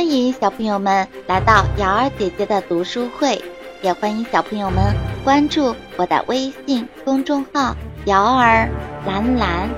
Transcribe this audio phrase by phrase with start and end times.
[0.00, 3.38] 欢迎小朋友们来到瑶儿姐姐的读书会，
[3.82, 7.76] 也欢迎小朋友们关注我的微信公众号
[8.06, 8.66] “瑶儿
[9.06, 9.68] 蓝蓝”。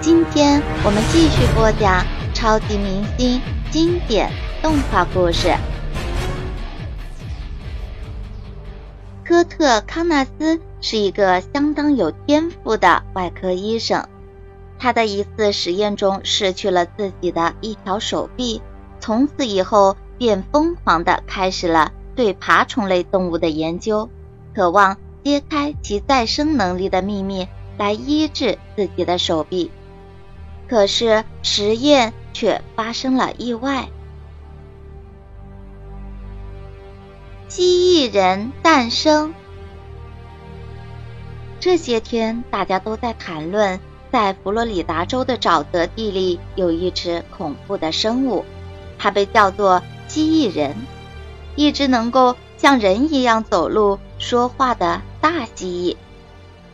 [0.00, 3.38] 今天我们继续播讲超级明星
[3.70, 4.30] 经典
[4.62, 5.54] 动画故事。
[9.22, 14.02] 科特·康纳斯是一个相当有天赋的外科医生。
[14.78, 18.62] 他的一次实验中失去了自己的一条手臂，
[19.00, 24.08] 从此以后便疯狂地开始了对爬虫类动物的研究，
[24.54, 29.70] 渴望揭开其再生能力的秘密，来医治自己的手臂。
[30.68, 33.88] 可是实验却发生了意外，
[37.48, 39.34] 蜥蜴人诞生。
[41.58, 43.80] 这些天大家都在谈论。
[44.12, 48.44] 在佛罗里达州的沼泽地里，有一只恐怖的生物，
[49.02, 50.76] 它被叫做蜥蜴人，
[51.56, 55.96] 一只能够像人一样走路、说话的大蜥蜴。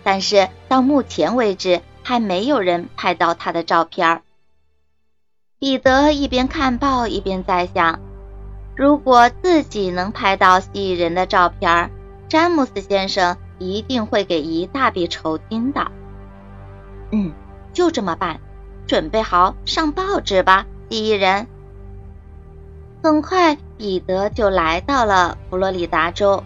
[0.02, 4.22] 但是到目前为止，还没有人拍到它的照片儿。
[5.60, 8.00] 彼得一边看报一边在想：
[8.74, 11.90] 如果自己能拍到蜥蜴人的照片儿，
[12.28, 15.92] 詹姆斯先生一定会给一大笔酬金的。
[17.12, 17.32] 嗯，
[17.72, 18.40] 就这么办，
[18.88, 21.46] 准备好上报纸吧，蜥蜴人。
[23.06, 26.42] 很快，彼得就来到了佛罗里达州。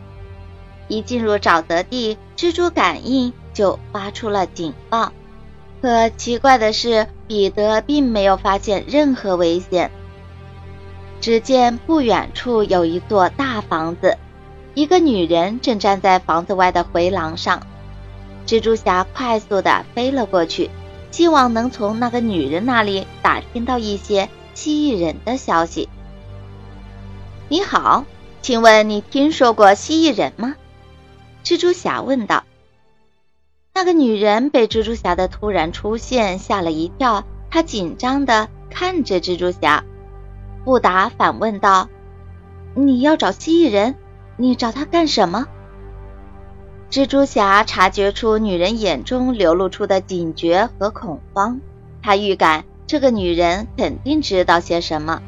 [0.89, 5.11] 一进入沼泽地，蜘蛛感应就发出了警报。
[5.80, 9.91] 可奇怪的是，彼得并没有发现任何危险。
[11.22, 14.19] 只见不远处有一座大房子，
[14.74, 17.67] 一个女人正站在房子外的回廊上。
[18.47, 20.69] 蜘蛛侠快速地飞了过去，
[21.11, 25.89] 希望能从那个女人那里打听到一些蜥蜴人的消息。
[27.53, 28.05] 你好，
[28.42, 30.55] 请问你听说过蜥蜴人吗？
[31.42, 32.45] 蜘蛛侠问道。
[33.74, 39.83] 那个女人被蜘蛛侠的突然出现吓了一跳，她紧张地看着蜘蛛侠。
[40.64, 41.89] 布达反问道
[42.77, 43.97] ：“你要找蜥蜴人？
[44.36, 45.48] 你找他干什么？”
[46.89, 51.61] 蜘蛛侠察觉出女人眼中流露出的警觉和恐慌，
[52.01, 55.20] 他预感这个女人肯定知道些什么。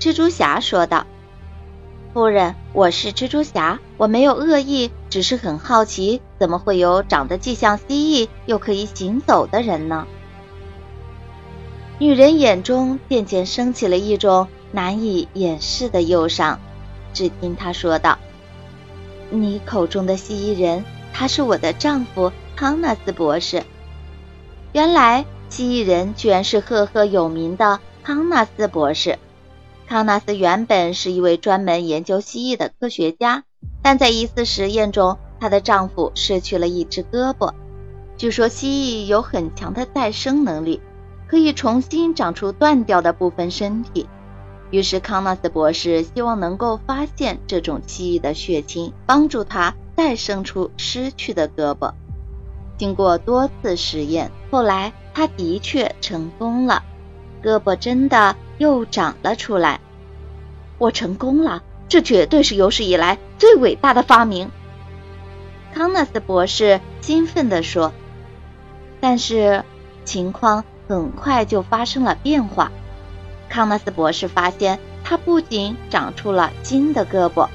[0.00, 1.06] 蜘蛛侠说道
[2.14, 7.84] ：“夫人，我是蜘蛛侠，我没有恶意，只是很好奇，怎么会有长得既像蜥
[8.24, 10.06] 蜴又可以行走的人呢？”
[12.00, 16.58] 女人眼中渐渐升起了一种难以掩饰的忧伤，
[17.12, 18.18] 只听她说道。
[19.28, 23.62] 你口中的蜥蜴人，他是我的丈夫康纳斯博士。
[24.72, 29.18] 原来蜥蜴人居然是赫赫有名的康纳斯博士。
[29.90, 33.42] 康纳斯原本是一位专门研究蜥蜴的科学家，
[33.82, 37.52] 但在一次实验中，她的丈夫失去了一只胳膊。
[38.16, 40.80] 据说蜥蜴有很强的再生能力，
[41.26, 44.08] 可以重新长出断掉的部分身体。
[44.70, 51.92] 于是，康纳斯博士希望能够发现这种蜥蜴的血清，帮助他再生出失去的胳膊。
[52.78, 56.84] 经过多次实验，后来他的确成功了，
[57.42, 59.80] 胳膊真的又长了出来。
[60.76, 64.50] 我成功了，这绝对是有史以来最伟大的发明！
[65.72, 67.90] 康纳斯博士兴奋地说。
[69.00, 69.64] 但是，
[70.04, 72.70] 情况很快就发生了变化。
[73.48, 77.48] 康纳斯博士发现，他不仅长出了新的胳膊，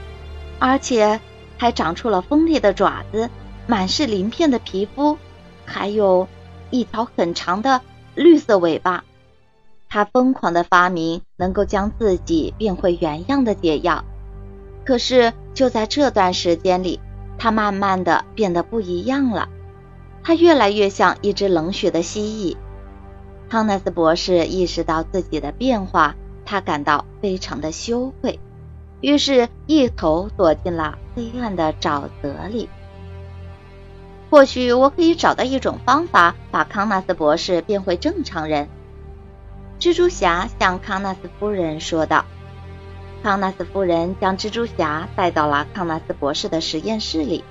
[0.57, 1.19] 而且
[1.55, 3.29] 还长出了锋利的爪子，
[3.67, 5.19] 满是鳞片的皮肤，
[5.66, 6.27] 还有
[6.72, 7.81] 一条很长的
[8.16, 9.03] 绿色尾巴。
[9.95, 14.03] 他疯狂的发明能够将自己变回原样的解药。
[14.83, 17.00] 可是就在这段时间里，
[17.38, 19.47] 他慢慢的变得不一样了。
[20.22, 22.58] 他越来越像一只冷血的蜥蜴。
[23.49, 28.37] 康纳斯博士意识到自己的变化，他感到非常的羞愧，
[28.99, 32.67] 于是一头躲进了黑暗的沼泽里。
[34.29, 38.67] 或许我可以找到一种方法，把康纳斯博士变回正常人。
[39.85, 42.26] 蜘蛛侠向康纳斯夫人说道。
[43.22, 47.43] 康纳斯夫人将蜘蛛侠带到了康纳斯博士的实验室里。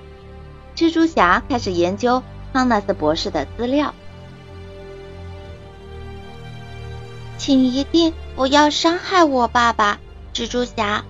[0.75, 2.21] 蜘蛛侠开始研究
[2.51, 3.93] 康纳斯博士的资料。
[7.37, 10.01] 请一定不要伤害我，爸爸，
[10.33, 11.05] 蜘蛛侠。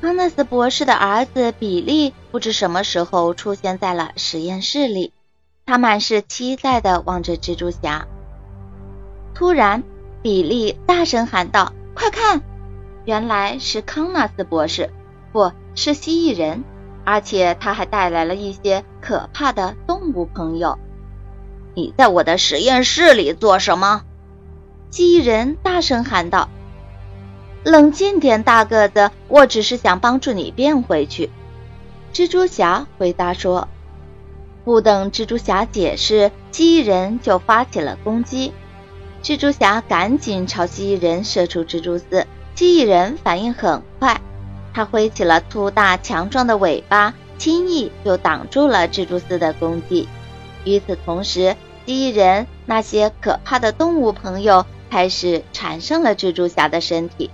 [0.00, 5.12] 康纳斯博士的儿子比利不知什么时候出现在了实验室里，
[5.66, 8.06] 他满是期待的望着蜘蛛侠。
[9.34, 9.82] 突然，
[10.22, 12.40] 比利大声喊道：“快看，
[13.04, 14.90] 原来是康纳斯博士，
[15.32, 16.62] 不是蜥蜴人，
[17.04, 20.78] 而且他还带来了一些可怕的动物朋友。”
[21.74, 24.02] 你在我的实验室里做什么？
[24.90, 26.48] 蜥蜴人大声喊道
[27.64, 31.30] ：“冷静点，大个子，我只是想帮助你变回去。”
[32.14, 33.66] 蜘蛛侠回答说。
[34.64, 38.52] 不等蜘蛛侠解释，蜥蜴人就发起了攻击。
[39.24, 44.20] 蜘蛛侠赶紧朝蜥蜴人射出蜘蛛丝，蜥蜴人反应很快，
[44.74, 50.06] 他挥起了粗大强壮的尾巴，轻易就挡住了蜘蛛丝的攻击。
[50.64, 51.56] 与此同时，
[51.86, 57.30] 蜥蜴人那些可怕的动物朋友开始缠上了蜘蛛侠的身体。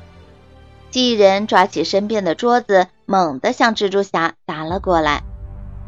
[0.92, 5.24] 蜥蜴人抓起身边的桌子，猛地向蜘蛛侠砸了过来。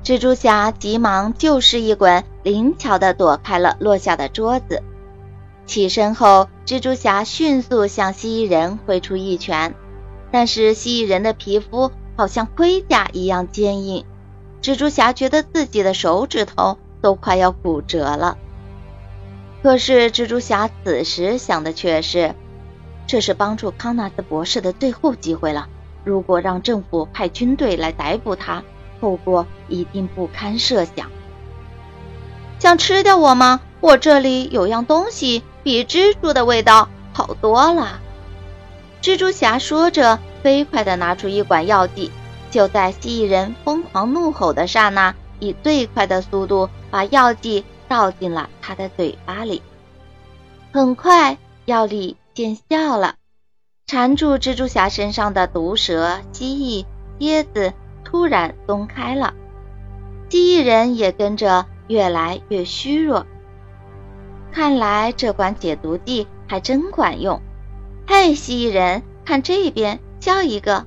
[0.02, 4.82] 蜘蛛侠急忙就势一滚，灵巧地躲开了落下的桌子。
[5.66, 9.74] 起身后，蜘蛛侠迅速向蜥蜴人挥出一拳，
[10.30, 14.04] 但是蜥蜴人的皮肤好像盔甲一样坚硬，
[14.60, 16.78] 蜘蛛侠觉得自己的手指头。
[17.02, 18.38] 都快要骨折了。
[19.60, 22.36] 可是蜘蛛侠此时想的却是，
[23.08, 25.68] 这是帮助康纳斯博士的最后机会了。
[26.04, 28.62] 如果让政府派军队来逮捕他，
[29.00, 31.10] 后果一定不堪设想。
[32.60, 33.60] 想吃掉我吗？
[33.80, 38.00] 我这里有样东西比蜘蛛的味道好多了。
[39.00, 42.10] 蜘蛛侠说着，飞快地拿出一管药剂。
[42.50, 45.14] 就在蜥蜴人疯狂怒吼的刹那。
[45.38, 49.60] 以最快的速度把药剂倒进了他的嘴巴里，
[50.72, 53.16] 很快药力见效了，
[53.88, 56.86] 缠住蜘蛛侠身上的毒蛇、蜥蜴、
[57.18, 57.72] 蝎子
[58.04, 59.34] 突然松开了，
[60.28, 63.26] 蜥蜴人也跟着越来越虚弱。
[64.52, 67.40] 看来这管解毒剂还真管用。
[68.06, 70.86] 嘿，蜥蜴人，看这边，笑一个。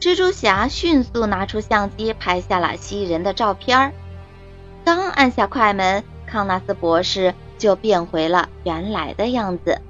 [0.00, 3.92] 蜘蛛侠迅速拿出相机拍下了蜥蜴人的照片
[4.84, 9.80] 刚按下快门，康纳斯博士就变回了原来的样子。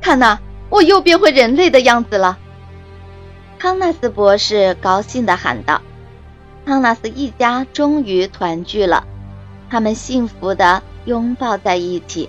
[0.00, 0.38] 看呐，
[0.70, 2.38] 我又变回人类的样子了！
[3.58, 5.82] 康纳斯博士高兴地喊道。
[6.64, 9.04] 康纳斯一家终于团聚了，
[9.68, 12.28] 他们幸福的拥抱在一起。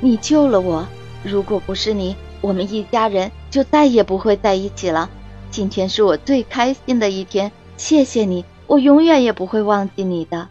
[0.00, 0.86] 你救了我，
[1.22, 5.10] 如果不是你，我们一家人就再也不会在一起了。
[5.50, 10.48] 今天是我最开心的一天，谢谢你，我永远也不会忘记你的。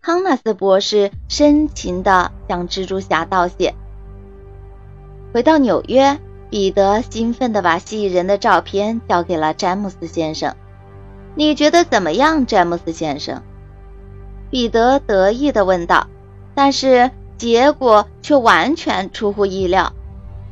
[0.00, 3.74] 康纳斯博士深情地向蜘蛛侠道谢。
[5.34, 10.56] 回到纽约，彼得兴奋地把蜥蜴人的照片交给了詹姆斯先生。
[11.34, 13.42] 你觉得怎么样，詹姆斯先生？
[14.50, 16.08] 彼得得意地问道。
[16.54, 19.92] 但是结果却完全出乎意料。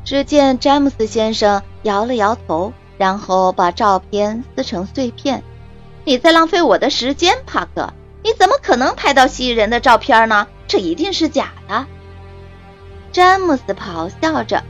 [0.04, 2.72] 只见詹姆斯先生摇了摇头。
[2.98, 5.44] 然后把照片撕成碎片。
[6.04, 7.92] 你在浪费我的时间，帕克！
[8.24, 10.48] 你怎么可能拍到蜥蜴人的照片呢？
[10.66, 11.86] 这一定是假的！
[13.12, 14.64] 詹姆斯咆哮着。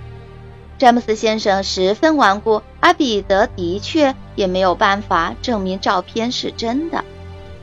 [0.76, 7.02] 詹姆斯先生十分顽固，而彼得的确也没有办法证明照片是真的。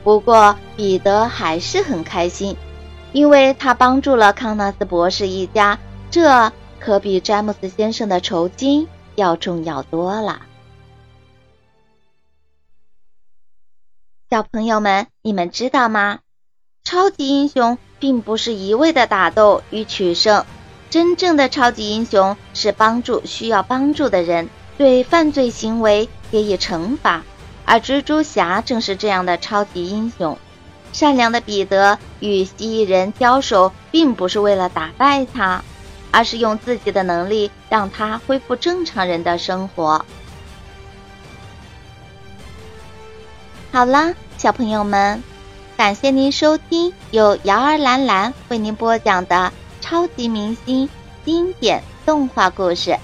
[0.06, 2.56] 不过彼得还是很开心，
[3.10, 5.80] 因为他帮助了康纳斯博士一家，
[6.12, 8.86] 这可比詹姆斯先生的酬金
[9.16, 10.42] 要重要多了。
[14.30, 16.20] 小朋友们，你们知道吗？
[16.84, 20.44] 超级英雄并不是一味的打斗与取胜，
[20.88, 24.48] 真正的超级英雄是帮助需要帮助的人，
[24.78, 27.24] 对犯罪行为给予惩罚。
[27.66, 30.38] 而蜘蛛侠正是这样的超级英雄。
[30.92, 35.62] 善良的彼得与蜥蜴人交手，并不是为了打败他，
[36.10, 40.02] 而是用自己的能力让他恢复正常人的生活。
[43.72, 45.22] 好啦，小朋友们，
[45.76, 50.88] 感谢您收听由瑶儿兰兰为您播讲的超级明星
[51.26, 52.96] 经典动画故事。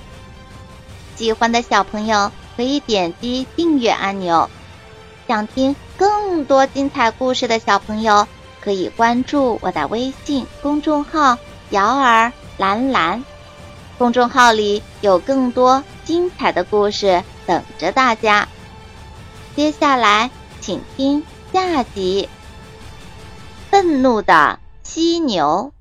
[1.17, 4.49] 喜欢的小朋友可以点击订阅按钮，
[5.27, 8.27] 想听更多精彩故事的小朋友
[8.61, 11.39] 可以关注我的微信公众号
[11.71, 13.25] “瑶儿兰兰”，
[13.99, 18.49] 公众号里有更多精彩的故事等着大家。
[19.57, 20.31] 接下来。
[20.63, 22.29] 请听下集：
[23.69, 25.73] 愤怒的犀牛。